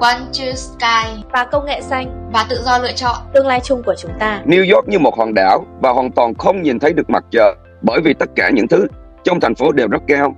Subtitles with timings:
[0.00, 3.82] One True Sky và công nghệ xanh và tự do lựa chọn tương lai chung
[3.82, 4.42] của chúng ta.
[4.46, 7.54] New York như một hòn đảo và hoàn toàn không nhìn thấy được mặt trời
[7.82, 8.86] bởi vì tất cả những thứ
[9.24, 10.36] trong thành phố đều rất cao.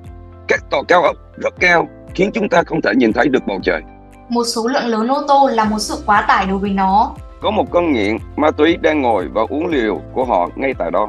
[0.49, 3.59] Các tòa cao ốc rất cao khiến chúng ta không thể nhìn thấy được bầu
[3.63, 3.83] trời.
[4.29, 7.15] Một số lượng lớn ô tô là một sự quá tải đối với nó.
[7.41, 10.91] Có một con nghiện ma túy đang ngồi và uống liều của họ ngay tại
[10.91, 11.09] đó.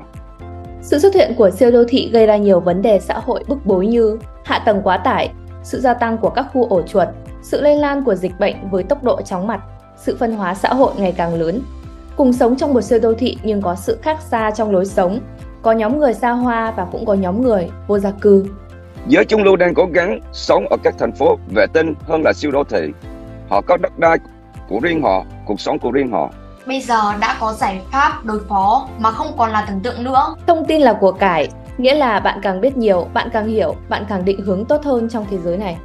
[0.82, 3.66] Sự xuất hiện của siêu đô thị gây ra nhiều vấn đề xã hội bức
[3.66, 5.32] bối như hạ tầng quá tải,
[5.64, 7.08] sự gia tăng của các khu ổ chuột,
[7.42, 9.62] sự lây lan của dịch bệnh với tốc độ chóng mặt,
[9.98, 11.62] sự phân hóa xã hội ngày càng lớn.
[12.16, 15.20] Cùng sống trong một siêu đô thị nhưng có sự khác xa trong lối sống,
[15.62, 18.46] có nhóm người xa hoa và cũng có nhóm người vô gia cư.
[19.08, 22.34] Giới trung lưu đang cố gắng sống ở các thành phố vệ tinh hơn là
[22.34, 22.92] siêu đô thị.
[23.50, 24.18] Họ có đất đai
[24.70, 26.30] của riêng họ, cuộc sống của riêng họ.
[26.66, 30.36] Bây giờ đã có giải pháp đối phó mà không còn là tưởng tượng nữa.
[30.48, 34.06] Thông tin là của cải, nghĩa là bạn càng biết nhiều, bạn càng hiểu, bạn
[34.10, 35.78] càng định hướng tốt hơn trong thế giới này.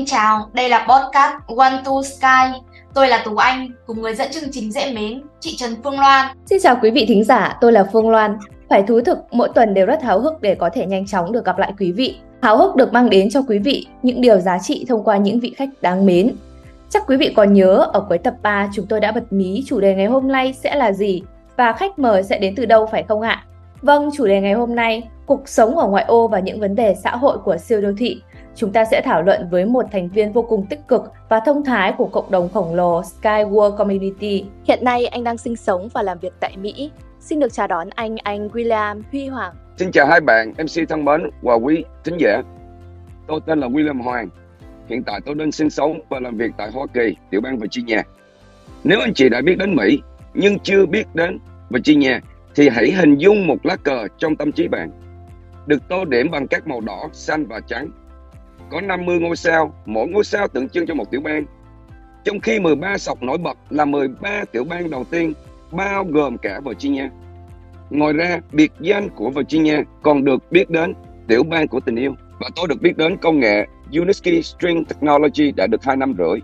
[0.00, 2.60] Xin chào, đây là podcast One to Sky.
[2.94, 6.26] Tôi là Tú Anh, cùng người dẫn chương trình dễ mến, chị Trần Phương Loan.
[6.46, 8.38] Xin chào quý vị thính giả, tôi là Phương Loan.
[8.68, 11.44] Phải thú thực, mỗi tuần đều rất háo hức để có thể nhanh chóng được
[11.44, 12.16] gặp lại quý vị.
[12.42, 15.40] Háo hức được mang đến cho quý vị những điều giá trị thông qua những
[15.40, 16.34] vị khách đáng mến.
[16.90, 19.80] Chắc quý vị còn nhớ ở cuối tập 3 chúng tôi đã bật mí chủ
[19.80, 21.22] đề ngày hôm nay sẽ là gì
[21.56, 23.44] và khách mời sẽ đến từ đâu phải không ạ?
[23.82, 26.94] Vâng, chủ đề ngày hôm nay, cuộc sống ở ngoại ô và những vấn đề
[26.94, 28.22] xã hội của siêu đô thị
[28.54, 31.64] chúng ta sẽ thảo luận với một thành viên vô cùng tích cực và thông
[31.64, 34.44] thái của cộng đồng khổng lồ Sky World Community.
[34.64, 36.90] Hiện nay anh đang sinh sống và làm việc tại Mỹ.
[37.20, 39.54] Xin được chào đón anh anh William Huy Hoàng.
[39.76, 42.42] Xin chào hai bạn MC thân mến và quý thính giả.
[43.26, 44.28] Tôi tên là William Hoàng.
[44.88, 48.02] Hiện tại tôi đang sinh sống và làm việc tại Hoa Kỳ, tiểu bang Virginia.
[48.84, 49.98] Nếu anh chị đã biết đến Mỹ
[50.34, 51.38] nhưng chưa biết đến
[51.70, 52.18] Virginia
[52.54, 54.90] thì hãy hình dung một lá cờ trong tâm trí bạn
[55.66, 57.90] được tô điểm bằng các màu đỏ, xanh và trắng
[58.70, 61.44] có 50 ngôi sao, mỗi ngôi sao tượng trưng cho một tiểu bang.
[62.24, 65.32] Trong khi 13 sọc nổi bật là 13 tiểu bang đầu tiên,
[65.72, 67.08] bao gồm cả Virginia.
[67.90, 70.94] Ngoài ra, biệt danh của Virginia còn được biết đến
[71.28, 72.14] tiểu bang của tình yêu.
[72.40, 76.40] Và tôi được biết đến công nghệ Uniski String Technology đã được 2 năm rưỡi.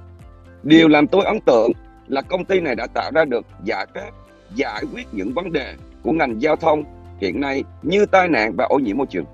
[0.63, 1.73] Điều làm tôi ấn tượng
[2.09, 4.11] là công ty này đã tạo ra được giải pháp
[4.55, 5.75] giải quyết những vấn đề
[6.07, 6.85] của ngành giao thông
[7.21, 9.25] hiện nay như tai nạn và ô nhiễm môi trường.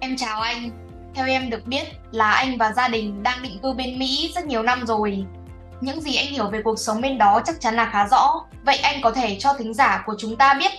[0.00, 0.70] Em chào anh,
[1.14, 4.46] theo em được biết là anh và gia đình đang định cư bên Mỹ rất
[4.46, 5.24] nhiều năm rồi.
[5.80, 8.44] Những gì anh hiểu về cuộc sống bên đó chắc chắn là khá rõ.
[8.64, 10.70] Vậy anh có thể cho thính giả của chúng ta biết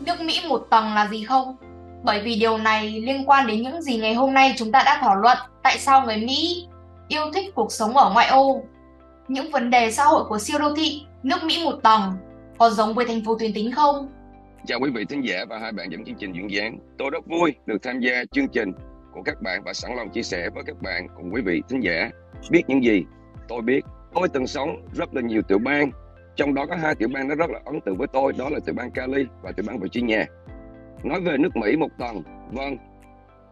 [0.00, 1.56] nước Mỹ một tầng là gì không?
[2.02, 4.98] Bởi vì điều này liên quan đến những gì ngày hôm nay chúng ta đã
[5.00, 6.66] thảo luận tại sao người Mỹ
[7.08, 8.62] yêu thích cuộc sống ở ngoại ô.
[9.28, 12.12] Những vấn đề xã hội của siêu đô thị, nước Mỹ một tầng
[12.58, 14.08] có giống với thành phố tuyến tính không?
[14.66, 16.78] Chào quý vị thính giả và hai bạn dẫn chương trình duyên dáng.
[16.98, 18.72] Tôi rất vui được tham gia chương trình
[19.12, 21.80] của các bạn và sẵn lòng chia sẻ với các bạn cùng quý vị thính
[21.80, 22.10] giả
[22.50, 23.04] biết những gì
[23.48, 23.84] tôi biết.
[24.14, 25.90] Tôi từng sống rất là nhiều tiểu bang,
[26.36, 28.60] trong đó có hai tiểu bang nó rất là ấn tượng với tôi, đó là
[28.66, 30.24] tiểu bang Cali và tiểu bang Virginia.
[31.02, 32.22] Nói về nước Mỹ một tuần
[32.52, 32.76] vâng,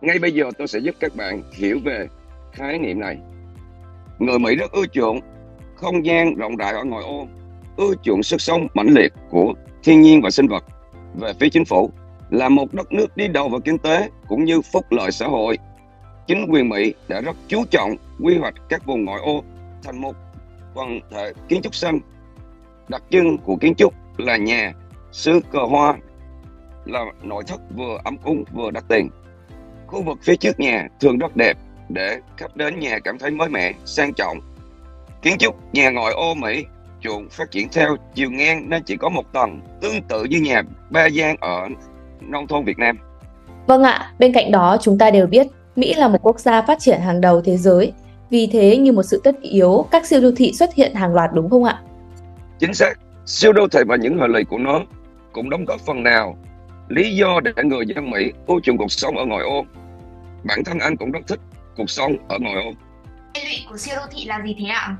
[0.00, 2.06] ngay bây giờ tôi sẽ giúp các bạn hiểu về
[2.52, 3.18] khái niệm này.
[4.18, 5.20] Người Mỹ rất ưa chuộng
[5.74, 7.26] không gian rộng rãi ở ngoài ô,
[7.76, 10.64] ưa chuộng sức sống mãnh liệt của thiên nhiên và sinh vật.
[11.14, 11.90] Về phía chính phủ,
[12.30, 15.58] là một đất nước đi đầu về kinh tế cũng như phúc lợi xã hội.
[16.26, 19.42] Chính quyền Mỹ đã rất chú trọng quy hoạch các vùng ngoại ô
[19.82, 20.16] thành một
[20.74, 22.00] quần thể kiến trúc xanh.
[22.88, 24.72] Đặc trưng của kiến trúc là nhà,
[25.12, 25.94] xứ cờ hoa,
[26.84, 29.08] là nội thất vừa ấm cúng vừa đắt tiền.
[29.86, 31.56] Khu vực phía trước nhà thường rất đẹp
[31.88, 34.38] để khách đến nhà cảm thấy mới mẻ, sang trọng.
[35.22, 36.64] Kiến trúc nhà ngoại ô Mỹ
[37.02, 40.62] chuộng phát triển theo chiều ngang nên chỉ có một tầng, tương tự như nhà
[40.90, 41.68] ba gian ở
[42.20, 42.98] nông thôn Việt Nam.
[43.66, 45.46] Vâng ạ, bên cạnh đó chúng ta đều biết
[45.76, 47.92] Mỹ là một quốc gia phát triển hàng đầu thế giới.
[48.30, 51.30] Vì thế như một sự tất yếu, các siêu đô thị xuất hiện hàng loạt
[51.34, 51.80] đúng không ạ?
[52.58, 54.80] Chính xác, siêu đô thị và những hệ lụy của nó
[55.32, 56.36] cũng đóng góp phần nào
[56.88, 59.64] lý do để người dân Mỹ ưa chuộng cuộc sống ở ngoài ô.
[60.44, 61.40] Bản thân anh cũng rất thích
[61.76, 62.72] cuộc sống ở ngoài ô.
[63.34, 64.96] Hệ lụy của siêu đô thị là gì thế ạ?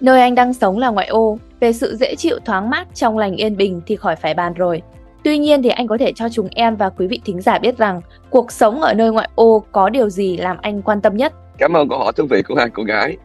[0.00, 3.36] Nơi anh đang sống là ngoại ô, về sự dễ chịu thoáng mát trong lành
[3.36, 4.82] yên bình thì khỏi phải bàn rồi.
[5.24, 7.78] Tuy nhiên thì anh có thể cho chúng em và quý vị thính giả biết
[7.78, 8.00] rằng
[8.30, 11.32] cuộc sống ở nơi ngoại ô có điều gì làm anh quan tâm nhất?
[11.58, 13.16] Cảm ơn câu hỏi thú vị của hai cô gái.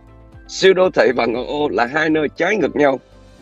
[0.48, 3.00] Siêu đô thị và ngoại ô là hai nơi trái ngược nhau.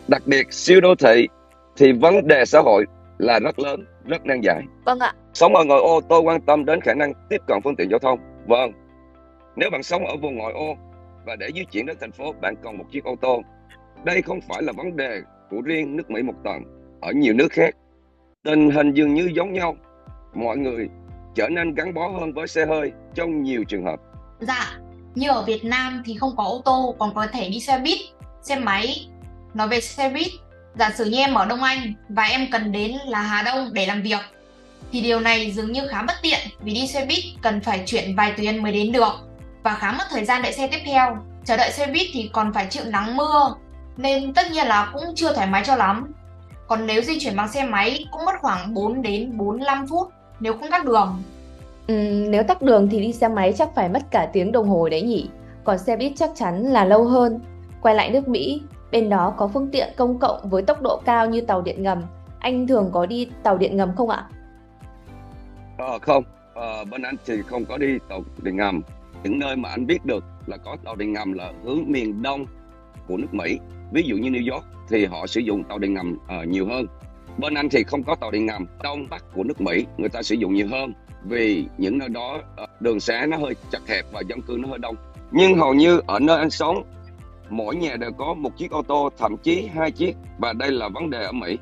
[0.08, 1.28] Đặc biệt siêu đô thị
[1.76, 2.84] thì vấn đề xã hội
[3.18, 4.62] là rất lớn, rất nan giải.
[4.84, 5.12] Vâng ạ.
[5.34, 7.98] Sống ở ngoại ô tôi quan tâm đến khả năng tiếp cận phương tiện giao
[7.98, 8.18] thông.
[8.46, 8.72] Vâng.
[9.56, 10.76] Nếu bạn sống ở vùng ngoại ô
[11.24, 13.42] và để di chuyển đến thành phố bạn cần một chiếc ô tô.
[14.04, 15.20] Đây không phải là vấn đề
[15.50, 16.62] của riêng nước Mỹ một tầng.
[17.00, 17.74] Ở nhiều nước khác
[18.44, 19.76] tình hình dường như giống nhau
[20.34, 20.88] mọi người
[21.34, 24.00] trở nên gắn bó hơn với xe hơi trong nhiều trường hợp
[24.40, 24.78] dạ
[25.14, 27.98] Như ở Việt Nam thì không có ô tô còn có thể đi xe buýt,
[28.42, 29.08] xe máy.
[29.54, 30.32] Nói về xe buýt,
[30.78, 33.86] giả sử như em ở Đông Anh và em cần đến là Hà Đông để
[33.86, 34.20] làm việc
[34.92, 38.16] thì điều này dường như khá bất tiện vì đi xe buýt cần phải chuyển
[38.16, 39.12] vài tuyến mới đến được
[39.62, 41.16] và khá mất thời gian đợi xe tiếp theo.
[41.44, 43.54] Chờ đợi xe buýt thì còn phải chịu nắng mưa
[43.96, 46.12] nên tất nhiên là cũng chưa thoải mái cho lắm.
[46.66, 50.08] Còn nếu di chuyển bằng xe máy cũng mất khoảng 4 đến 45 phút
[50.40, 51.22] nếu không tắc đường.
[51.86, 51.94] Ừ,
[52.28, 55.02] nếu tắc đường thì đi xe máy chắc phải mất cả tiếng đồng hồ đấy
[55.02, 55.28] nhỉ.
[55.64, 57.40] Còn xe buýt chắc chắn là lâu hơn.
[57.82, 61.26] Quay lại nước Mỹ, bên đó có phương tiện công cộng với tốc độ cao
[61.26, 62.02] như tàu điện ngầm.
[62.38, 64.26] Anh thường có đi tàu điện ngầm không ạ?
[65.78, 66.24] Ờ, không,
[66.54, 68.82] ờ, bên anh thì không có đi tàu điện ngầm.
[69.22, 72.46] Những nơi mà anh biết được là có tàu điện ngầm là hướng miền đông
[73.08, 73.58] của nước Mỹ.
[73.92, 76.86] Ví dụ như New York thì họ sử dụng tàu điện ngầm uh, nhiều hơn.
[77.38, 78.66] Bên anh thì không có tàu điện ngầm.
[78.82, 80.92] Đông bắc của nước Mỹ người ta sử dụng nhiều hơn
[81.24, 84.68] vì những nơi đó uh, đường xá nó hơi chật hẹp và dân cư nó
[84.68, 84.96] hơi đông.
[85.32, 86.82] Nhưng hầu như ở nơi anh sống
[87.50, 90.88] mỗi nhà đều có một chiếc ô tô, thậm chí hai chiếc và đây là
[90.88, 91.58] vấn đề ở Mỹ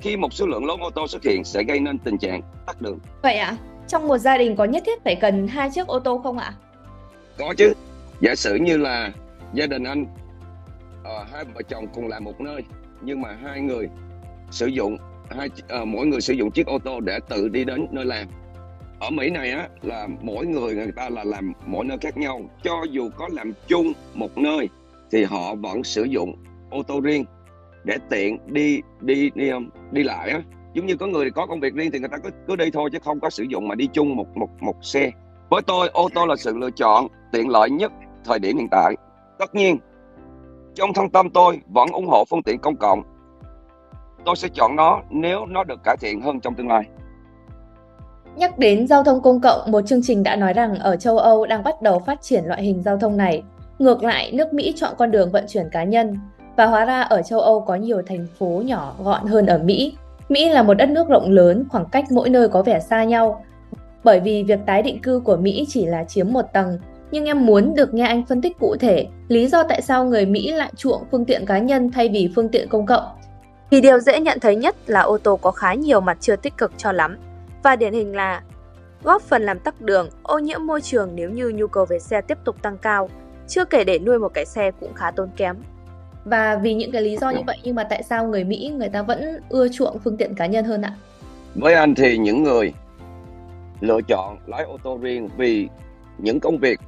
[0.00, 2.80] khi một số lượng lớn ô tô xuất hiện sẽ gây nên tình trạng tắc
[2.80, 2.98] đường.
[3.22, 3.46] Vậy ạ?
[3.46, 3.56] À?
[3.88, 6.54] Trong một gia đình có nhất thiết phải cần hai chiếc ô tô không ạ?
[7.38, 7.72] Có chứ.
[8.20, 9.12] Giả sử như là
[9.54, 12.62] gia đình anh uh, hai vợ chồng cùng làm một nơi
[13.00, 13.88] nhưng mà hai người
[14.50, 14.96] sử dụng
[15.30, 15.48] hai
[15.82, 18.28] uh, mỗi người sử dụng chiếc ô tô để tự đi đến nơi làm.
[19.00, 22.40] Ở Mỹ này á là mỗi người người ta là làm mỗi nơi khác nhau.
[22.62, 24.68] Cho dù có làm chung một nơi
[25.10, 26.34] thì họ vẫn sử dụng
[26.70, 27.24] ô tô riêng
[27.84, 30.42] để tiện đi đi đi um, đi lại á.
[30.74, 32.90] Giống như có người có công việc riêng thì người ta cứ cứ đi thôi
[32.92, 35.10] chứ không có sử dụng mà đi chung một một một xe.
[35.50, 37.92] Với tôi ô tô là sự lựa chọn tiện lợi nhất
[38.24, 38.96] thời điểm hiện tại
[39.38, 39.78] tất nhiên
[40.74, 43.02] trong thâm tâm tôi vẫn ủng hộ phương tiện công cộng
[44.24, 46.82] tôi sẽ chọn nó nếu nó được cải thiện hơn trong tương lai
[48.36, 51.46] Nhắc đến giao thông công cộng, một chương trình đã nói rằng ở châu Âu
[51.46, 53.42] đang bắt đầu phát triển loại hình giao thông này.
[53.78, 56.18] Ngược lại, nước Mỹ chọn con đường vận chuyển cá nhân.
[56.56, 59.96] Và hóa ra ở châu Âu có nhiều thành phố nhỏ gọn hơn ở Mỹ.
[60.28, 63.44] Mỹ là một đất nước rộng lớn, khoảng cách mỗi nơi có vẻ xa nhau.
[64.04, 66.78] Bởi vì việc tái định cư của Mỹ chỉ là chiếm một tầng,
[67.14, 70.26] nhưng em muốn được nghe anh phân tích cụ thể lý do tại sao người
[70.26, 73.04] Mỹ lại chuộng phương tiện cá nhân thay vì phương tiện công cộng.
[73.70, 76.56] Vì điều dễ nhận thấy nhất là ô tô có khá nhiều mặt chưa tích
[76.56, 77.18] cực cho lắm,
[77.62, 78.42] và điển hình là
[79.02, 82.20] góp phần làm tắc đường, ô nhiễm môi trường nếu như nhu cầu về xe
[82.20, 83.08] tiếp tục tăng cao,
[83.48, 85.56] chưa kể để nuôi một cái xe cũng khá tốn kém.
[86.24, 88.88] Và vì những cái lý do như vậy nhưng mà tại sao người Mỹ người
[88.88, 90.94] ta vẫn ưa chuộng phương tiện cá nhân hơn ạ?
[91.54, 92.72] Với anh thì những người
[93.80, 95.68] lựa chọn lái ô tô riêng vì
[96.18, 96.80] những công việc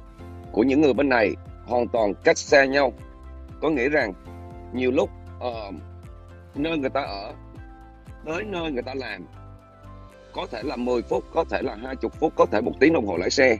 [0.57, 2.93] của những người bên này hoàn toàn cách xa nhau.
[3.61, 4.13] Có nghĩa rằng
[4.73, 5.73] nhiều lúc uh,
[6.55, 7.33] nơi người ta ở
[8.25, 9.25] tới nơi người ta làm
[10.33, 13.07] có thể là 10 phút, có thể là 20 phút, có thể một tiếng đồng
[13.07, 13.57] hồ lái xe.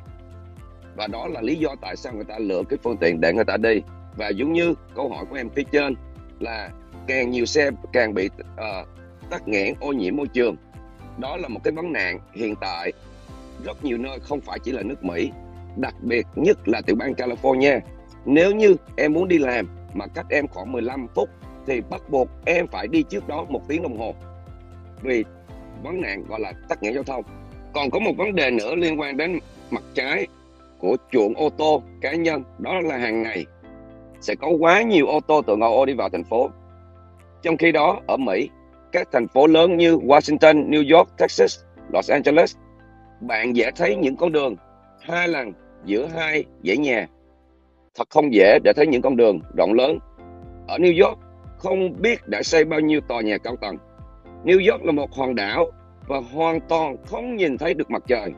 [0.96, 3.46] Và đó là lý do tại sao người ta lựa cái phương tiện để người
[3.46, 3.82] ta đi
[4.16, 5.96] và giống như câu hỏi của em phía trên
[6.40, 6.70] là
[7.08, 8.88] càng nhiều xe càng bị uh,
[9.30, 10.56] tắc nghẽn ô nhiễm môi trường
[11.18, 12.92] đó là một cái vấn nạn hiện tại
[13.66, 15.32] rất nhiều nơi không phải chỉ là nước Mỹ
[15.78, 17.80] đặc biệt nhất là tiểu bang California.
[18.26, 21.30] Nếu như em muốn đi làm mà cách em khoảng 15 phút
[21.68, 24.16] thì bắt buộc em phải đi trước đó một tiếng đồng hồ.
[25.02, 25.24] Vì
[25.84, 27.24] vấn nạn gọi là tắc nghẽn giao thông.
[27.74, 29.40] Còn có một vấn đề nữa liên quan đến
[29.72, 30.28] mặt trái
[30.80, 33.46] của chuộng ô tô cá nhân đó là hàng ngày
[34.22, 36.50] sẽ có quá nhiều ô tô từ ngoại ô đi vào thành phố.
[37.42, 38.50] Trong khi đó, ở Mỹ,
[38.92, 41.60] các thành phố lớn như Washington, New York, Texas,
[41.94, 42.56] Los Angeles,
[43.22, 44.56] bạn dễ thấy những con đường
[45.02, 45.54] hai lần
[45.88, 47.08] giữa hai dãy nhà.
[47.96, 50.00] Thật không dễ để thấy những con đường rộng lớn.
[50.68, 51.20] Ở New York,
[51.58, 53.78] không biết đã xây bao nhiêu tòa nhà cao tầng.
[54.44, 55.66] New York là một hòn đảo
[56.08, 58.32] và hoàn toàn không nhìn thấy được mặt trời.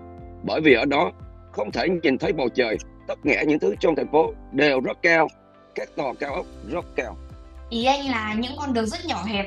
[0.43, 1.11] Bởi vì ở đó
[1.51, 2.77] không thể nhìn thấy bầu trời.
[3.07, 5.27] Tất cả những thứ trong thành phố đều rất cao
[5.75, 7.17] các tòa cao ốc rất cao.
[7.69, 9.45] Ý anh là những con đường rất nhỏ hẹp,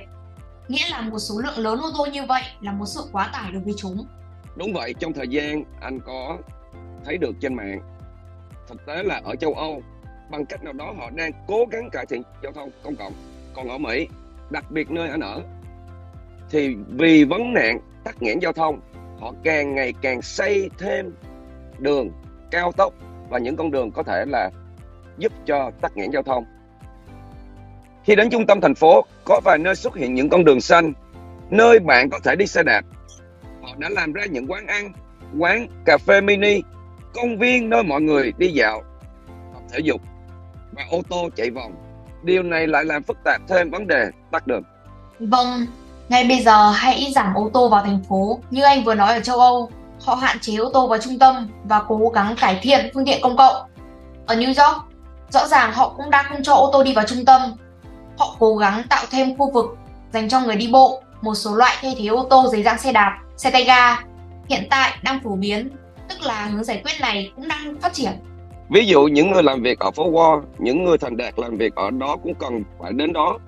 [0.68, 3.52] nghĩa là một số lượng lớn ô tô như vậy là một sự quá tải
[3.52, 4.06] đối với chúng.
[4.56, 6.38] Đúng vậy, trong thời gian anh có
[7.04, 7.80] thấy được trên mạng,
[8.68, 9.82] thực tế là ở châu Âu
[10.30, 13.12] bằng cách nào đó họ đang cố gắng cải thiện giao thông công cộng.
[13.54, 14.08] Còn ở Mỹ,
[14.50, 15.42] đặc biệt nơi anh ở,
[16.50, 18.80] thì vì vấn nạn tắc nghẽn giao thông,
[19.20, 21.14] họ càng ngày càng xây thêm
[21.78, 22.10] đường
[22.50, 22.94] cao tốc
[23.28, 24.50] và những con đường có thể là
[25.18, 26.44] giúp cho tắc nghẽn giao thông.
[28.04, 30.92] Khi đến trung tâm thành phố, có vài nơi xuất hiện những con đường xanh,
[31.50, 32.82] nơi bạn có thể đi xe đạp.
[33.62, 34.92] Họ đã làm ra những quán ăn,
[35.38, 36.62] quán cà phê mini,
[37.14, 38.82] công viên nơi mọi người đi dạo,
[39.54, 40.00] tập thể dục
[40.72, 41.72] và ô tô chạy vòng.
[42.22, 44.62] Điều này lại làm phức tạp thêm vấn đề tắc đường.
[45.20, 45.66] Vâng,
[46.08, 48.40] ngay bây giờ hãy giảm ô tô vào thành phố.
[48.50, 49.70] Như anh vừa nói ở châu Âu,
[50.04, 53.20] họ hạn chế ô tô vào trung tâm và cố gắng cải thiện phương tiện
[53.22, 53.56] công cộng
[54.26, 54.84] Ở New York,
[55.30, 57.42] rõ ràng họ cũng đang không cho ô tô đi vào trung tâm.
[58.18, 59.76] Họ cố gắng tạo thêm khu vực
[60.12, 62.92] dành cho người đi bộ, một số loại thay thế ô tô dưới dạng xe
[62.92, 63.96] đạp, xe tay ga.
[64.48, 65.68] Hiện tại đang phổ biến,
[66.08, 68.12] tức là hướng giải quyết này cũng đang phát triển.
[68.70, 71.74] Ví dụ những người làm việc ở phố Wall, những người thành đạt làm việc
[71.74, 73.38] ở đó cũng cần phải đến đó.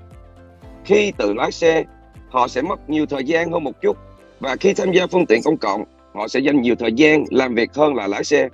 [0.84, 1.84] Khi tự lái xe,
[2.30, 3.96] họ sẽ mất nhiều thời gian hơn một chút
[4.40, 5.84] và khi tham gia phương tiện công cộng,
[6.14, 8.48] họ sẽ dành nhiều thời gian làm việc hơn là lái xe.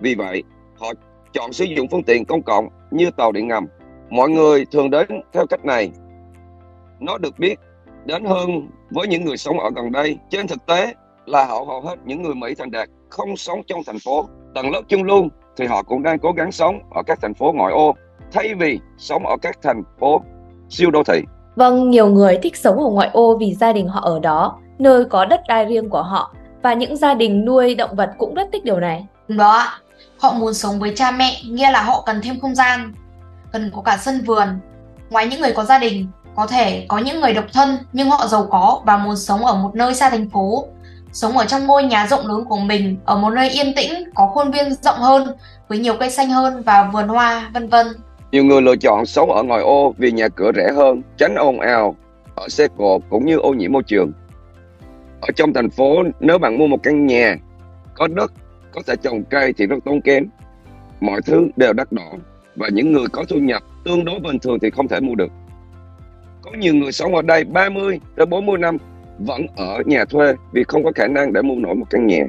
[0.00, 0.42] Vì vậy,
[0.78, 0.92] họ
[1.32, 3.66] chọn sử dụng phương tiện công cộng như tàu điện ngầm.
[4.10, 5.90] Mọi người thường đến theo cách này.
[7.00, 7.58] Nó được biết
[8.04, 10.18] đến hơn với những người sống ở gần đây.
[10.30, 10.94] Trên thực tế
[11.26, 14.28] là họ hầu hết những người Mỹ thành đạt không sống trong thành phố.
[14.54, 17.52] Tầng lớp chung luôn thì họ cũng đang cố gắng sống ở các thành phố
[17.52, 17.94] ngoại ô
[18.32, 20.22] thay vì sống ở các thành phố
[20.68, 21.20] siêu đô thị.
[21.56, 25.04] Vâng, nhiều người thích sống ở ngoại ô vì gia đình họ ở đó, nơi
[25.04, 28.48] có đất đai riêng của họ và những gia đình nuôi động vật cũng rất
[28.52, 29.06] thích điều này.
[29.28, 29.78] Đúng đó ạ.
[30.18, 32.92] Họ muốn sống với cha mẹ, nghĩa là họ cần thêm không gian,
[33.52, 34.48] cần có cả sân vườn.
[35.10, 38.26] Ngoài những người có gia đình, có thể có những người độc thân nhưng họ
[38.26, 40.64] giàu có và muốn sống ở một nơi xa thành phố,
[41.12, 44.26] sống ở trong ngôi nhà rộng lớn của mình, ở một nơi yên tĩnh, có
[44.26, 45.26] khuôn viên rộng hơn,
[45.68, 47.86] với nhiều cây xanh hơn và vườn hoa, vân vân.
[48.32, 51.60] Nhiều người lựa chọn sống ở ngoài ô vì nhà cửa rẻ hơn, tránh ồn
[51.60, 51.96] ào,
[52.34, 54.12] ở xe cộ cũng như ô nhiễm môi trường.
[55.20, 57.36] Ở trong thành phố, nếu bạn mua một căn nhà,
[57.94, 58.32] có đất,
[58.74, 60.28] có thể trồng cây thì rất tốn kém.
[61.00, 62.10] Mọi thứ đều đắt đỏ
[62.56, 65.32] và những người có thu nhập tương đối bình thường thì không thể mua được.
[66.42, 68.76] Có nhiều người sống ở đây 30 tới 40 năm
[69.26, 72.24] vẫn ở nhà thuê vì không có khả năng để mua nổi một căn nhà.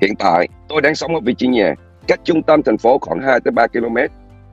[0.00, 1.74] Hiện tại, tôi đang sống ở vị trí nhà
[2.06, 3.96] cách trung tâm thành phố khoảng 2 tới 3 km.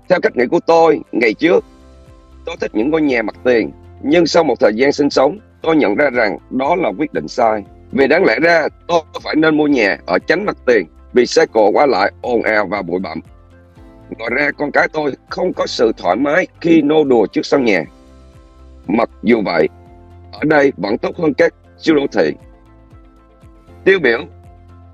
[0.09, 1.65] Theo cách nghĩ của tôi, ngày trước,
[2.45, 3.71] tôi thích những ngôi nhà mặt tiền,
[4.01, 7.27] nhưng sau một thời gian sinh sống, tôi nhận ra rằng đó là quyết định
[7.27, 7.63] sai.
[7.91, 11.45] Vì đáng lẽ ra, tôi phải nên mua nhà ở tránh mặt tiền, vì xe
[11.45, 13.19] cộ qua lại ồn ào và bụi bặm.
[14.17, 17.65] Ngoài ra, con cái tôi không có sự thoải mái khi nô đùa trước sân
[17.65, 17.85] nhà.
[18.87, 19.67] Mặc dù vậy,
[20.39, 22.31] ở đây vẫn tốt hơn các siêu đô thị.
[23.83, 24.19] Tiêu biểu,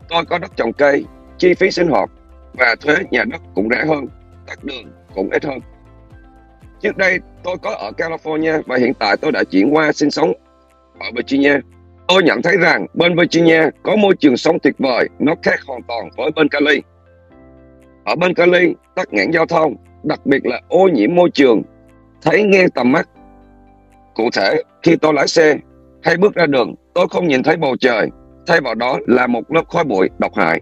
[0.09, 1.05] tôi có đất trồng cây,
[1.37, 2.09] chi phí sinh hoạt
[2.53, 4.07] và thuế nhà đất cũng rẻ hơn,
[4.47, 5.59] tắt đường cũng ít hơn.
[6.81, 10.33] Trước đây tôi có ở California và hiện tại tôi đã chuyển qua sinh sống
[10.99, 11.59] ở Virginia.
[12.07, 15.81] Tôi nhận thấy rằng bên Virginia có môi trường sống tuyệt vời, nó khác hoàn
[15.87, 16.81] toàn với bên Cali.
[18.05, 21.61] Ở bên Cali, tắc nghẽn giao thông, đặc biệt là ô nhiễm môi trường,
[22.21, 23.09] thấy ngang tầm mắt.
[24.15, 25.57] Cụ thể, khi tôi lái xe
[26.03, 28.09] hay bước ra đường, tôi không nhìn thấy bầu trời,
[28.47, 30.61] thay vào đó là một lớp khói bụi độc hại.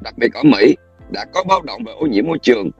[0.00, 0.76] Đặc biệt ở Mỹ,
[1.10, 2.70] đã có báo động về ô nhiễm môi trường,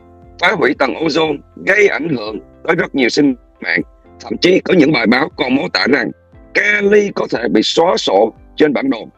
[0.41, 3.81] phá hủy tầng ozone, gây ảnh hưởng tới rất nhiều sinh mạng.
[4.21, 6.11] Thậm chí có những bài báo còn mô tả rằng
[6.55, 9.09] Cali có thể bị xóa sổ trên bản đồ.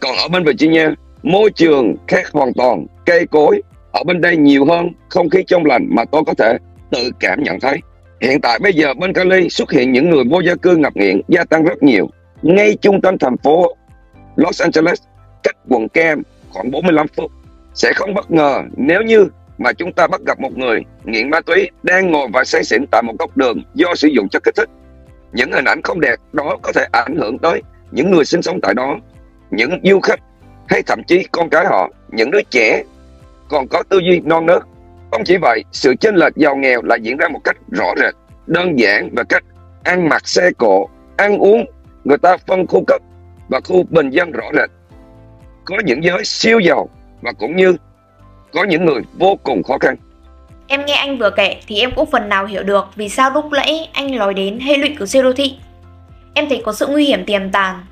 [0.00, 0.88] Còn ở bên Virginia,
[1.22, 3.62] môi trường khác hoàn toàn, cây cối
[3.92, 6.58] ở bên đây nhiều hơn, không khí trong lành mà tôi có thể
[6.90, 7.78] tự cảm nhận thấy.
[8.20, 11.20] Hiện tại bây giờ bên Cali xuất hiện những người vô gia cư ngập nghiện
[11.28, 12.10] gia tăng rất nhiều.
[12.42, 13.76] Ngay trung tâm thành phố
[14.36, 15.02] Los Angeles,
[15.42, 17.32] cách quận Cam khoảng 45 phút.
[17.74, 21.40] Sẽ không bất ngờ nếu như mà chúng ta bắt gặp một người nghiện ma
[21.40, 24.54] túy đang ngồi và say xỉn tại một góc đường do sử dụng chất kích
[24.54, 24.68] thích.
[25.32, 28.60] Những hình ảnh không đẹp đó có thể ảnh hưởng tới những người sinh sống
[28.60, 28.98] tại đó,
[29.50, 30.20] những du khách
[30.68, 32.82] hay thậm chí con cái họ, những đứa trẻ
[33.48, 34.62] còn có tư duy non nớt
[35.16, 38.14] không chỉ vậy, sự chênh lệch giàu nghèo lại diễn ra một cách rõ rệt,
[38.46, 39.44] đơn giản và cách
[39.84, 41.64] ăn mặc xe cộ, ăn uống,
[42.04, 43.02] người ta phân khu cấp
[43.48, 44.70] và khu bình dân rõ rệt.
[45.64, 46.88] Có những giới siêu giàu
[47.22, 47.76] và cũng như
[48.52, 49.96] có những người vô cùng khó khăn.
[50.66, 53.52] Em nghe anh vừa kể thì em cũng phần nào hiểu được vì sao lúc
[53.52, 55.58] nãy anh nói đến hệ lụy của siêu đô thị.
[56.34, 57.84] Em thấy có sự nguy hiểm tiềm tàng,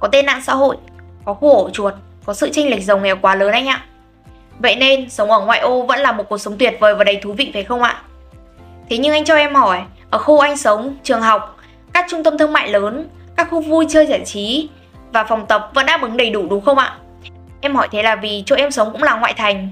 [0.00, 0.76] có tên nạn xã hội,
[1.24, 3.84] có khu ổ chuột, có sự chênh lệch giàu nghèo quá lớn anh ạ.
[4.62, 7.16] Vậy nên sống ở ngoại ô vẫn là một cuộc sống tuyệt vời và đầy
[7.16, 8.02] thú vị phải không ạ?
[8.90, 11.56] Thế nhưng anh cho em hỏi, ở khu anh sống, trường học,
[11.92, 14.68] các trung tâm thương mại lớn, các khu vui chơi giải trí
[15.12, 16.96] và phòng tập vẫn đáp ứng đầy đủ đúng không ạ?
[17.60, 19.68] Em hỏi thế là vì chỗ em sống cũng là ngoại thành.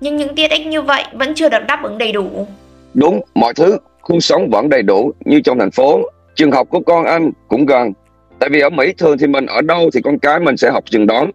[0.00, 2.46] Nhưng những tiện ích như vậy vẫn chưa được đáp ứng đầy đủ.
[2.94, 6.00] Đúng, mọi thứ, khu sống vẫn đầy đủ như trong thành phố.
[6.34, 7.92] Trường học của con anh cũng gần.
[8.38, 10.84] Tại vì ở Mỹ thường thì mình ở đâu thì con cái mình sẽ học
[10.90, 11.26] trường đó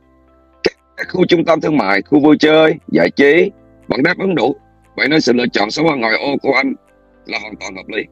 [0.98, 3.52] các khu trung tâm thương mại, khu vui chơi, giải trí
[3.88, 4.56] vẫn đáp ứng đủ.
[4.96, 6.74] Vậy nên sự lựa chọn sống ở ngoài ô của anh
[7.26, 8.04] là hoàn toàn hợp lý.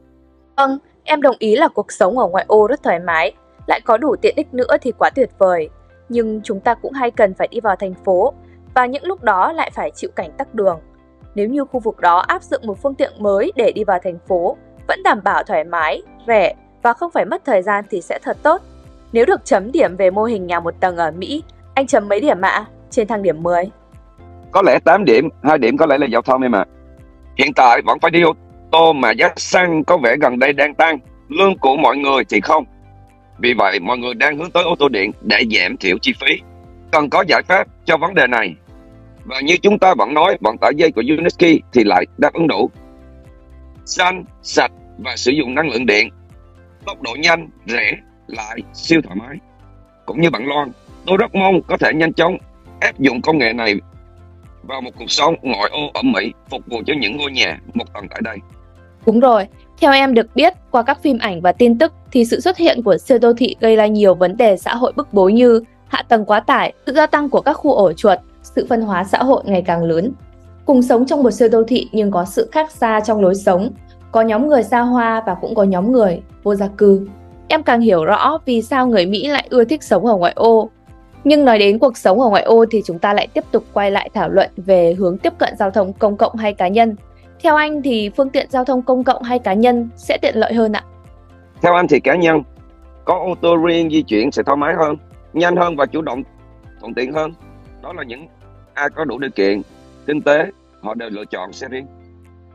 [0.56, 3.32] Vâng, em đồng ý là cuộc sống ở ngoại ô rất thoải mái,
[3.66, 5.68] lại có đủ tiện ích nữa thì quá tuyệt vời.
[6.08, 8.32] Nhưng chúng ta cũng hay cần phải đi vào thành phố
[8.74, 10.80] và những lúc đó lại phải chịu cảnh tắc đường.
[11.34, 14.18] Nếu như khu vực đó áp dụng một phương tiện mới để đi vào thành
[14.28, 14.56] phố,
[14.88, 18.36] vẫn đảm bảo thoải mái, rẻ và không phải mất thời gian thì sẽ thật
[18.42, 18.62] tốt.
[19.12, 21.42] Nếu được chấm điểm về mô hình nhà một tầng ở Mỹ,
[21.74, 22.64] anh chấm mấy điểm ạ?
[22.90, 23.64] trên thang điểm 10.
[24.52, 26.64] có lẽ 8 điểm, 2 điểm có lẽ là giao thông em ạ.
[27.38, 28.32] Hiện tại vẫn phải đi ô
[28.70, 32.40] tô mà giá xăng có vẻ gần đây đang tăng, lương của mọi người thì
[32.40, 32.64] không.
[33.38, 36.40] Vì vậy, mọi người đang hướng tới ô tô điện để giảm thiểu chi phí.
[36.92, 38.54] Cần có giải pháp cho vấn đề này.
[39.24, 42.48] Và như chúng ta vẫn nói, vận tải dây của UNESCO thì lại đáp ứng
[42.48, 42.70] đủ.
[43.84, 46.08] Xanh, sạch và sử dụng năng lượng điện.
[46.86, 49.36] Tốc độ nhanh, rẻ, lại siêu thoải mái.
[50.06, 50.68] Cũng như bạn Loan,
[51.06, 52.36] tôi rất mong có thể nhanh chóng
[52.80, 53.74] áp dụng công nghệ này
[54.62, 57.84] vào một cuộc sống ngoại ô ở Mỹ phục vụ cho những ngôi nhà một
[57.94, 58.38] tầng tại đây.
[59.06, 59.46] Đúng rồi,
[59.80, 62.82] theo em được biết qua các phim ảnh và tin tức thì sự xuất hiện
[62.82, 66.02] của siêu đô thị gây ra nhiều vấn đề xã hội bức bối như hạ
[66.08, 69.18] tầng quá tải, sự gia tăng của các khu ổ chuột, sự phân hóa xã
[69.18, 70.12] hội ngày càng lớn.
[70.64, 73.70] Cùng sống trong một siêu đô thị nhưng có sự khác xa trong lối sống,
[74.12, 77.08] có nhóm người xa hoa và cũng có nhóm người vô gia cư.
[77.48, 80.70] Em càng hiểu rõ vì sao người Mỹ lại ưa thích sống ở ngoại ô.
[81.24, 83.90] Nhưng nói đến cuộc sống ở ngoại ô thì chúng ta lại tiếp tục quay
[83.90, 86.96] lại thảo luận về hướng tiếp cận giao thông công cộng hay cá nhân.
[87.42, 90.54] Theo anh thì phương tiện giao thông công cộng hay cá nhân sẽ tiện lợi
[90.54, 90.84] hơn ạ?
[91.62, 92.42] Theo anh thì cá nhân,
[93.04, 94.96] có ô tô riêng di chuyển sẽ thoải mái hơn,
[95.32, 96.22] nhanh hơn và chủ động
[96.80, 97.32] thuận tiện hơn.
[97.82, 98.26] Đó là những
[98.74, 99.62] ai có đủ điều kiện,
[100.06, 100.46] kinh tế,
[100.80, 101.86] họ đều lựa chọn xe riêng.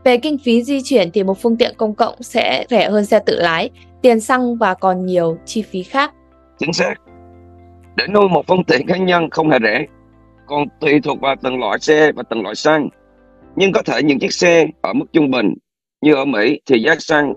[0.03, 3.19] Về kinh phí di chuyển thì một phương tiện công cộng sẽ rẻ hơn xe
[3.19, 3.69] tự lái,
[4.01, 6.11] tiền xăng và còn nhiều chi phí khác.
[6.59, 6.93] Chính xác.
[7.99, 9.85] Để nuôi một phương tiện cá nhân không hề rẻ,
[10.45, 12.89] còn tùy thuộc vào từng loại xe và từng loại xăng.
[13.55, 15.53] Nhưng có thể những chiếc xe ở mức trung bình
[16.01, 17.33] như ở Mỹ thì giá xăng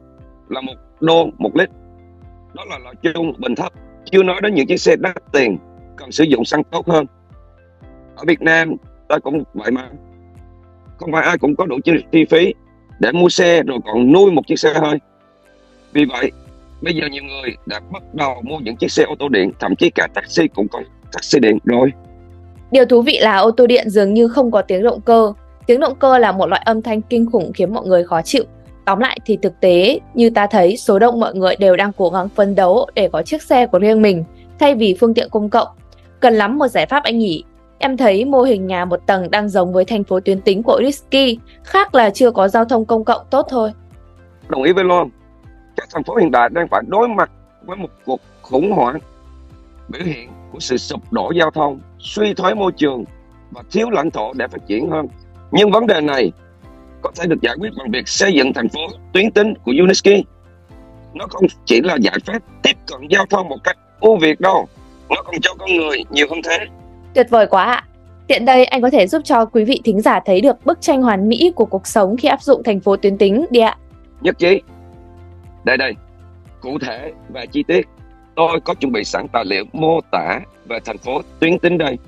[0.49, 1.71] là một đô một lít.
[2.55, 3.73] Đó là loại trung bình thấp.
[4.05, 5.59] Chưa nói đến những chiếc xe đắt tiền
[5.97, 7.07] cần sử dụng xăng tốt hơn.
[8.17, 8.77] Ở Việt Nam
[9.09, 9.89] ta cũng vậy mà.
[10.99, 11.79] Không phải ai cũng có đủ
[12.13, 12.55] chi phí
[13.01, 14.99] để mua xe rồi còn nuôi một chiếc xe thôi.
[15.93, 16.33] Vì vậy,
[16.83, 19.77] bây giờ nhiều người đã bắt đầu mua những chiếc xe ô tô điện, thậm
[19.77, 20.81] chí cả taxi cũng có
[21.13, 21.91] taxi điện rồi.
[22.71, 25.33] Điều thú vị là ô tô điện dường như không có tiếng động cơ.
[25.67, 28.45] Tiếng động cơ là một loại âm thanh kinh khủng khiến mọi người khó chịu.
[28.85, 32.09] Tóm lại thì thực tế, như ta thấy, số đông mọi người đều đang cố
[32.09, 34.25] gắng phấn đấu để có chiếc xe của riêng mình,
[34.59, 35.69] thay vì phương tiện công cộng.
[36.21, 37.45] Cần lắm một giải pháp anh nhỉ?
[37.79, 40.81] Em thấy mô hình nhà một tầng đang giống với thành phố tuyến tính của
[40.85, 43.73] Risky, khác là chưa có giao thông công cộng tốt thôi.
[44.49, 45.09] Đồng ý với Loan,
[45.77, 47.31] các thành phố hiện đại đang phải đối mặt
[47.67, 48.99] với một cuộc khủng hoảng
[49.89, 53.05] biểu hiện của sự sụp đổ giao thông, suy thoái môi trường
[53.51, 55.07] và thiếu lãnh thổ để phát triển hơn.
[55.51, 56.33] Nhưng vấn đề này
[57.03, 58.81] có thể được giải quyết bằng việc xây dựng thành phố
[59.13, 60.11] tuyến tính của UNESCO.
[61.15, 64.67] Nó không chỉ là giải pháp tiếp cận giao thông một cách ưu việt đâu,
[65.11, 66.59] nó còn cho con người nhiều hơn thế.
[67.15, 67.85] Tuyệt vời quá ạ!
[68.27, 71.03] Tiện đây anh có thể giúp cho quý vị thính giả thấy được bức tranh
[71.03, 73.77] hoàn mỹ của cuộc sống khi áp dụng thành phố tuyến tính đi ạ.
[74.21, 74.61] Nhất trí.
[75.65, 75.95] Đây đây,
[76.61, 77.89] cụ thể và chi tiết,
[78.37, 81.99] tôi có chuẩn bị sẵn tài liệu mô tả về thành phố tuyến tính đây.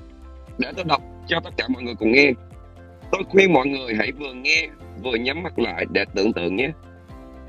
[0.58, 2.32] Để tôi đọc cho tất cả mọi người cùng nghe.
[3.10, 4.68] Tôi khuyên mọi người hãy vừa nghe
[5.02, 6.70] vừa nhắm mắt lại để tưởng tượng nhé.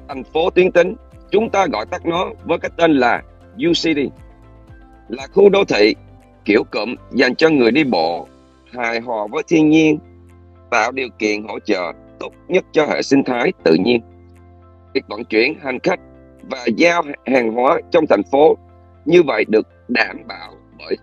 [0.07, 0.95] Thành phố tuyến tính,
[1.31, 3.21] chúng ta gọi tắt nó với cái tên là
[3.69, 3.99] UCD,
[5.09, 5.95] là khu đô thị
[6.45, 8.27] kiểu cụm dành cho người đi bộ,
[8.73, 9.99] hài hòa với thiên nhiên,
[10.71, 14.01] tạo điều kiện hỗ trợ tốt nhất cho hệ sinh thái tự nhiên.
[14.95, 15.99] Việc vận chuyển hành khách
[16.49, 18.57] và giao hàng hóa trong thành phố
[19.05, 20.97] như vậy được đảm bảo bởi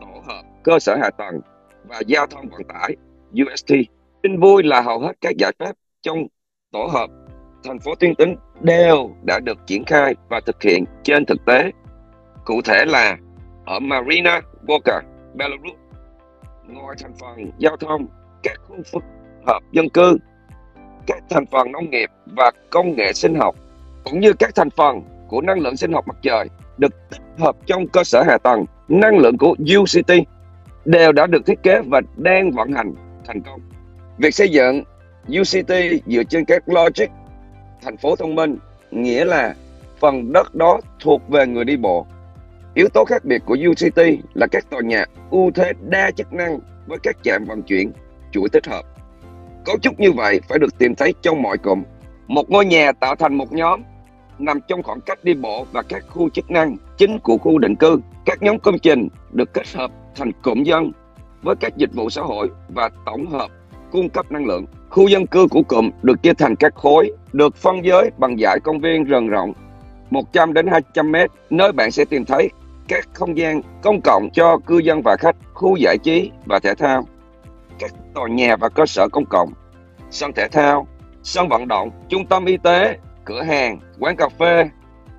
[0.00, 1.40] tổ hợp cơ sở hạ tầng
[1.88, 2.96] và giao thông vận tải
[3.42, 3.74] UST.
[4.22, 5.72] Tin vui là hầu hết các giải pháp
[6.02, 6.18] trong
[6.72, 7.10] tổ hợp
[7.64, 11.70] thành phố tuyến tính đều đã được triển khai và thực hiện trên thực tế.
[12.44, 13.16] Cụ thể là
[13.66, 15.00] ở Marina Walker,
[15.34, 15.78] Belarus,
[16.66, 18.06] ngoài thành phần giao thông,
[18.42, 19.02] các khu phức
[19.46, 20.18] hợp dân cư,
[21.06, 23.56] các thành phần nông nghiệp và công nghệ sinh học,
[24.04, 27.56] cũng như các thành phần của năng lượng sinh học mặt trời được tích hợp
[27.66, 30.12] trong cơ sở hạ tầng năng lượng của UCT
[30.84, 32.94] đều đã được thiết kế và đang vận hành
[33.26, 33.60] thành công.
[34.18, 34.84] Việc xây dựng
[35.28, 35.72] UCT
[36.06, 37.06] dựa trên các logic
[37.82, 38.58] thành phố thông minh
[38.90, 39.54] nghĩa là
[40.00, 42.06] phần đất đó thuộc về người đi bộ.
[42.74, 43.98] Yếu tố khác biệt của UCT
[44.34, 47.92] là các tòa nhà ưu thế đa chức năng với các trạm vận chuyển
[48.32, 48.82] chuỗi tích hợp.
[49.64, 51.82] Cấu trúc như vậy phải được tìm thấy trong mọi cụm.
[52.26, 53.82] Một ngôi nhà tạo thành một nhóm
[54.38, 57.76] nằm trong khoảng cách đi bộ và các khu chức năng chính của khu định
[57.76, 58.00] cư.
[58.24, 60.92] Các nhóm công trình được kết hợp thành cụm dân
[61.42, 63.48] với các dịch vụ xã hội và tổng hợp
[63.92, 64.64] cung cấp năng lượng.
[64.90, 68.58] Khu dân cư của cụm được chia thành các khối, được phân giới bằng dải
[68.64, 69.52] công viên rần rộng
[70.10, 72.50] 100 đến 200 mét, nơi bạn sẽ tìm thấy
[72.88, 76.74] các không gian công cộng cho cư dân và khách, khu giải trí và thể
[76.74, 77.06] thao,
[77.78, 79.52] các tòa nhà và cơ sở công cộng,
[80.10, 80.86] sân thể thao,
[81.22, 84.68] sân vận động, trung tâm y tế, cửa hàng, quán cà phê,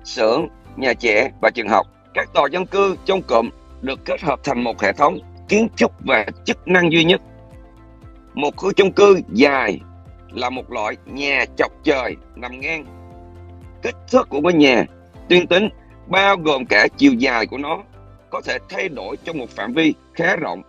[0.04, 1.86] xưởng, nhà trẻ và trường học.
[2.14, 3.50] Các tòa dân cư trong cụm
[3.82, 7.20] được kết hợp thành một hệ thống kiến trúc và chức năng duy nhất.
[8.34, 9.80] Một khu chung cư dài
[10.32, 12.84] là một loại nhà chọc trời nằm ngang.
[13.82, 14.84] Kích thước của ngôi nhà
[15.28, 15.68] tuyên tính
[16.06, 17.78] bao gồm cả chiều dài của nó
[18.30, 20.62] có thể thay đổi trong một phạm vi khá rộng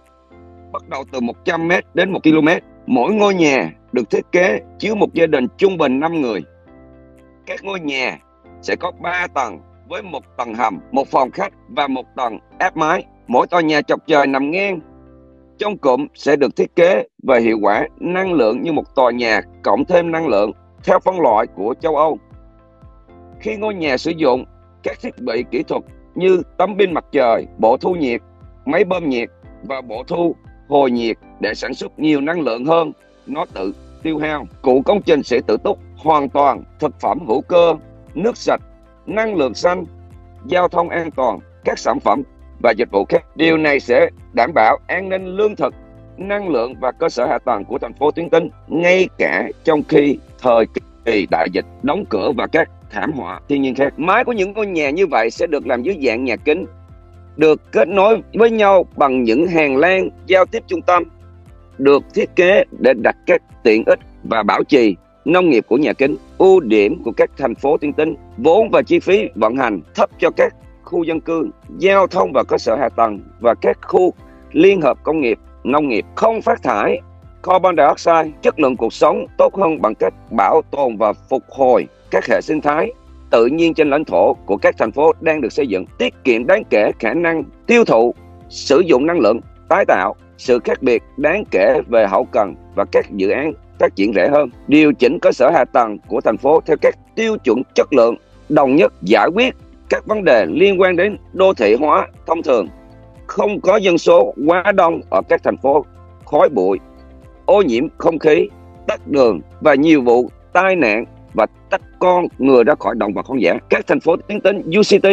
[0.72, 2.48] bắt đầu từ 100m đến 1 km.
[2.88, 6.44] Mỗi ngôi nhà được thiết kế chứa một gia đình trung bình 5 người.
[7.46, 8.18] Các ngôi nhà
[8.62, 12.78] sẽ có 3 tầng với một tầng hầm, một phòng khách và một tầng áp
[12.78, 13.04] mái.
[13.28, 14.80] Mỗi tòa nhà chọc trời nằm ngang
[15.58, 19.42] trong cụm sẽ được thiết kế về hiệu quả năng lượng như một tòa nhà
[19.64, 20.52] cộng thêm năng lượng
[20.84, 22.18] theo phân loại của châu Âu.
[23.40, 24.46] Khi ngôi nhà sử dụng
[24.84, 25.84] các thiết bị kỹ thuật
[26.16, 28.22] như tấm pin mặt trời, bộ thu nhiệt,
[28.66, 29.30] máy bơm nhiệt
[29.64, 30.36] và bộ thu
[30.68, 32.92] hồi nhiệt để sản xuất nhiều năng lượng hơn.
[33.28, 34.48] Nó tự tiêu hao.
[34.62, 37.76] Cụ công trình sẽ tự túc hoàn toàn thực phẩm hữu cơ,
[38.14, 38.62] nước sạch,
[39.06, 39.86] năng lượng xanh,
[40.46, 42.22] giao thông an toàn, các sản phẩm
[42.64, 43.24] và dịch vụ khác.
[43.36, 45.74] Điều này sẽ đảm bảo an ninh lương thực,
[46.18, 49.84] năng lượng và cơ sở hạ tầng của thành phố tuyến Tinh, ngay cả trong
[49.88, 50.66] khi thời
[51.06, 53.94] kỳ đại dịch đóng cửa và các thảm họa thiên nhiên khác.
[53.98, 56.66] Mái của những ngôi nhà như vậy sẽ được làm dưới dạng nhà kính
[57.38, 61.04] được kết nối với nhau bằng những hàng lan giao tiếp trung tâm
[61.78, 64.96] được thiết kế để đặt các tiện ích và bảo trì
[65.26, 66.16] nông nghiệp của nhà kính.
[66.38, 70.10] Ưu điểm của các thành phố tiên tính, vốn và chi phí vận hành thấp
[70.20, 74.14] cho các khu dân cư, giao thông và cơ sở hạ tầng và các khu
[74.52, 77.02] liên hợp công nghiệp, nông nghiệp không phát thải
[77.44, 81.88] carbon dioxide, chất lượng cuộc sống tốt hơn bằng cách bảo tồn và phục hồi
[82.12, 82.92] các hệ sinh thái
[83.30, 86.48] tự nhiên trên lãnh thổ của các thành phố đang được xây dựng, tiết kiệm
[86.48, 88.14] đáng kể khả năng tiêu thụ,
[88.50, 90.16] sử dụng năng lượng, tái tạo.
[90.38, 94.30] Sự khác biệt đáng kể về hậu cần và các dự án phát triển rẻ
[94.30, 94.50] hơn.
[94.68, 98.16] Điều chỉnh cơ sở hạ tầng của thành phố theo các tiêu chuẩn chất lượng,
[98.50, 99.56] đồng nhất giải quyết
[99.90, 102.68] các vấn đề liên quan đến đô thị hóa thông thường.
[103.28, 105.86] Không có dân số quá đông ở các thành phố,
[106.26, 106.80] khói bụi,
[107.46, 108.50] ô nhiễm không khí,
[108.88, 111.06] tắc đường và nhiều vụ tai nạn
[111.38, 113.58] và tách con người ra khỏi động vật hoang dã.
[113.70, 115.08] Các thành phố tiến tính UCT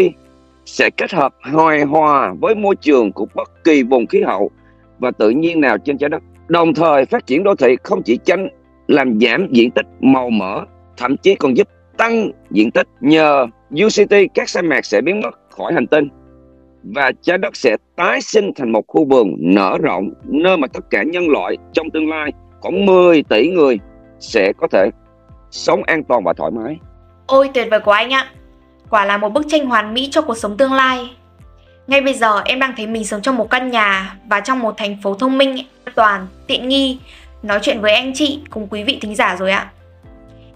[0.64, 4.50] sẽ kết hợp hài hòa với môi trường của bất kỳ vùng khí hậu
[4.98, 6.22] và tự nhiên nào trên trái đất.
[6.48, 8.48] Đồng thời phát triển đô thị không chỉ tránh
[8.88, 10.64] làm giảm diện tích màu mỡ,
[10.96, 13.46] thậm chí còn giúp tăng diện tích nhờ
[13.84, 16.08] UCT các sa mạc sẽ biến mất khỏi hành tinh
[16.82, 20.90] và trái đất sẽ tái sinh thành một khu vườn nở rộng nơi mà tất
[20.90, 23.78] cả nhân loại trong tương lai khoảng 10 tỷ người
[24.18, 24.90] sẽ có thể
[25.54, 26.76] sống an toàn và thoải mái.
[27.26, 28.26] Ôi tuyệt vời của anh ạ.
[28.90, 31.10] Quả là một bức tranh hoàn mỹ cho cuộc sống tương lai.
[31.86, 34.74] Ngay bây giờ em đang thấy mình sống trong một căn nhà và trong một
[34.76, 36.98] thành phố thông minh, an toàn, tiện nghi,
[37.42, 39.70] nói chuyện với anh chị cùng quý vị thính giả rồi ạ.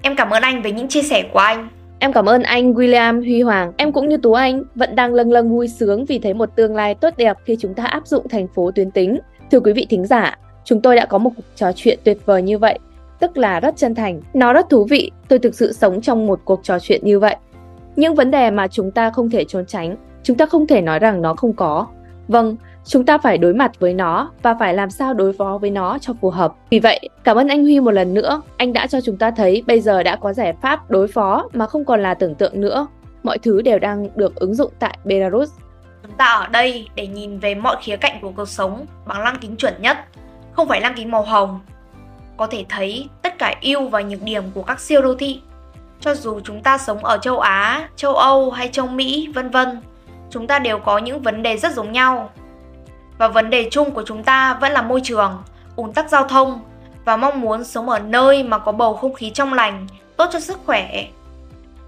[0.02, 1.68] Em cảm ơn anh với những chia sẻ của anh.
[1.98, 3.72] Em cảm ơn anh William Huy Hoàng.
[3.76, 6.74] Em cũng như Tú Anh vẫn đang lâng lâng vui sướng vì thấy một tương
[6.74, 9.18] lai tốt đẹp khi chúng ta áp dụng thành phố tuyến tính.
[9.50, 12.42] Thưa quý vị thính giả, chúng tôi đã có một cuộc trò chuyện tuyệt vời
[12.42, 12.78] như vậy
[13.20, 14.20] tức là rất chân thành.
[14.34, 17.36] Nó rất thú vị, tôi thực sự sống trong một cuộc trò chuyện như vậy.
[17.96, 20.98] Những vấn đề mà chúng ta không thể trốn tránh, chúng ta không thể nói
[20.98, 21.86] rằng nó không có.
[22.28, 25.70] Vâng, chúng ta phải đối mặt với nó và phải làm sao đối phó với
[25.70, 26.54] nó cho phù hợp.
[26.70, 28.42] Vì vậy, cảm ơn anh Huy một lần nữa.
[28.56, 31.66] Anh đã cho chúng ta thấy bây giờ đã có giải pháp đối phó mà
[31.66, 32.86] không còn là tưởng tượng nữa.
[33.22, 35.50] Mọi thứ đều đang được ứng dụng tại Belarus.
[36.02, 39.36] Chúng ta ở đây để nhìn về mọi khía cạnh của cuộc sống bằng lăng
[39.40, 39.96] kính chuẩn nhất,
[40.52, 41.60] không phải lăng kính màu hồng
[42.38, 45.40] có thể thấy tất cả ưu và nhược điểm của các siêu đô thị.
[46.00, 49.80] Cho dù chúng ta sống ở châu Á, châu Âu hay châu Mỹ, vân vân,
[50.30, 52.30] chúng ta đều có những vấn đề rất giống nhau.
[53.18, 55.42] Và vấn đề chung của chúng ta vẫn là môi trường,
[55.76, 56.60] ùn tắc giao thông
[57.04, 60.40] và mong muốn sống ở nơi mà có bầu không khí trong lành, tốt cho
[60.40, 61.04] sức khỏe.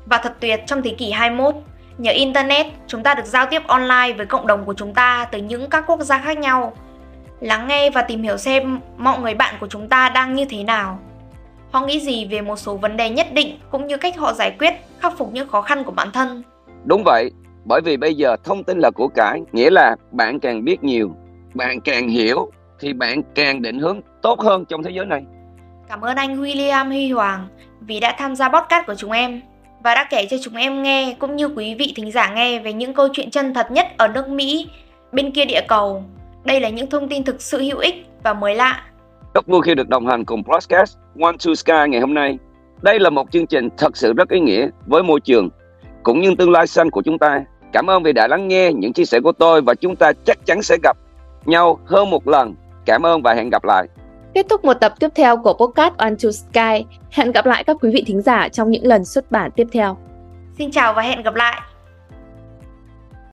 [0.07, 1.55] Và thật tuyệt trong thế kỷ 21,
[1.99, 5.39] nhờ Internet, chúng ta được giao tiếp online với cộng đồng của chúng ta từ
[5.39, 6.73] những các quốc gia khác nhau
[7.41, 10.65] lắng nghe và tìm hiểu xem mọi người bạn của chúng ta đang như thế
[10.65, 10.99] nào.
[11.71, 14.57] Họ nghĩ gì về một số vấn đề nhất định cũng như cách họ giải
[14.59, 16.43] quyết, khắc phục những khó khăn của bản thân.
[16.85, 17.31] Đúng vậy,
[17.65, 21.11] bởi vì bây giờ thông tin là của cải, nghĩa là bạn càng biết nhiều,
[21.55, 22.51] bạn càng hiểu
[22.81, 25.23] thì bạn càng định hướng tốt hơn trong thế giới này.
[25.89, 27.47] Cảm ơn anh William Huy Hoàng
[27.81, 29.41] vì đã tham gia podcast của chúng em
[29.83, 32.73] và đã kể cho chúng em nghe cũng như quý vị thính giả nghe về
[32.73, 34.69] những câu chuyện chân thật nhất ở nước Mỹ,
[35.13, 36.05] bên kia địa cầu
[36.45, 38.83] đây là những thông tin thực sự hữu ích và mới lạ.
[39.35, 42.39] Rất vui khi được đồng hành cùng podcast One to Sky ngày hôm nay.
[42.83, 45.49] Đây là một chương trình thật sự rất ý nghĩa với môi trường
[46.03, 47.45] cũng như tương lai xanh của chúng ta.
[47.73, 50.39] Cảm ơn vì đã lắng nghe những chia sẻ của tôi và chúng ta chắc
[50.47, 50.97] chắn sẽ gặp
[51.45, 52.55] nhau hơn một lần.
[52.87, 53.89] Cảm ơn và hẹn gặp lại.
[54.35, 56.85] Kết thúc một tập tiếp theo của podcast One to Sky.
[57.11, 59.97] Hẹn gặp lại các quý vị thính giả trong những lần xuất bản tiếp theo.
[60.59, 61.61] Xin chào và hẹn gặp lại.